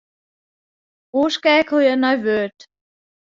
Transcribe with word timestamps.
Oerskeakelje 1.19 1.93
nei 2.01 2.17
Word. 2.25 2.57